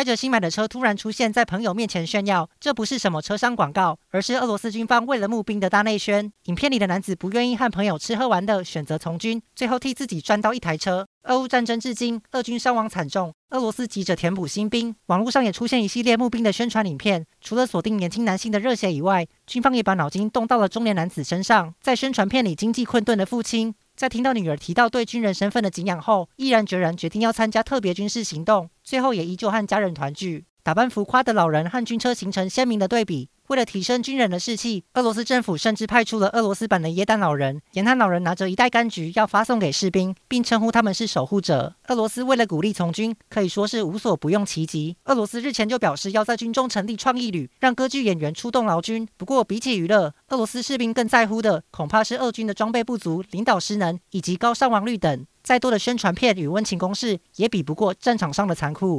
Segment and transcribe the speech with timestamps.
[0.00, 6.32] 开着新买的车突然出现在朋友面前炫耀，这不是什么车商广告，而是俄罗斯军方为了募兵的大内宣。
[6.44, 11.06] 影片里的男子不愿意和朋友吃喝玩乐，选择从军，最后替自己赚到一台车。
[11.24, 14.96] 俄乌战争至今，俄军伤亡惨重，俄罗斯急着填补新兵。
[15.08, 21.74] 网络上也出现一系列募兵的宣传影片，除了锁定年轻男性的热血以外，军方也把脑筋动到了中年男子身上。
[21.82, 23.74] 在宣传片里，经济困顿的父亲。
[24.00, 30.46] 在听到女儿提到对军人身份的敬仰后，毅然决然决定要参加特别军事行动，最后也依旧和家人团聚。
[30.62, 33.28] 打扮浮夸的老人和军车形成鲜明的对比。
[33.50, 37.60] 为了提升军人的士气，俄罗斯政府甚至派出了俄罗斯版的耶诞老人。
[37.72, 41.74] 耶诞老人拿着一袋柑橘要发送给士兵，并称呼他们是守护者。
[41.88, 44.96] 俄罗斯为了鼓励从军，可以说是无所不用其极。
[45.06, 49.08] 俄罗斯日前就表示要在军中成立创意旅，让歌剧演员出动劳军。
[49.16, 55.26] 不过，比起娱乐，俄罗斯士兵更在乎的恐怕是俄军的装备不足、领导失能以及高伤亡率等。
[55.42, 58.98] 再多的宣传片与温情攻势，也比不过战场上的残酷。